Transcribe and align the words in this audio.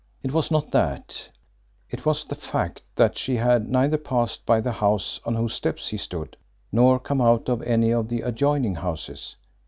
It 0.23 0.31
was 0.33 0.49
not 0.49 0.71
that 0.71 1.29
it 1.91 2.07
was 2.07 2.23
the 2.23 2.33
fact 2.33 2.81
that 2.95 3.19
she 3.19 3.35
had 3.35 3.69
neither 3.69 3.99
passed 3.99 4.43
by 4.47 4.59
the 4.59 4.71
house 4.71 5.21
on 5.25 5.35
whose 5.35 5.53
steps 5.53 5.89
he 5.89 5.97
stood, 5.97 6.37
nor 6.71 6.97
come 6.99 7.21
out 7.21 7.47
of 7.49 7.61
any 7.61 7.91
of 7.93 8.09
the 8.09 8.21
adjoining 8.21 8.73
houses. 8.73 9.35